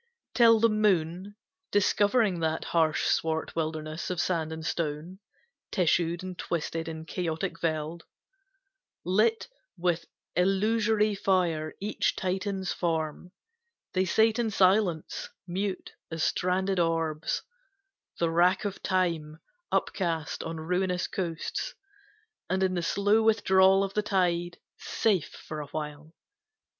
[0.33, 1.35] Till the moon,
[1.71, 5.19] discovering That harsh swart wilderness of sand and stone
[5.71, 8.05] Tissued and twisted in chaotic weld,
[9.05, 13.31] Lit with illusory fire each Titan's form,
[13.93, 17.43] They sate in silence, mute as stranded orbs
[18.17, 19.37] The wrack of Time,
[19.71, 21.75] upcast on ruinous coasts,
[22.49, 26.15] And in the slow withdrawal of the tide Safe for awhile.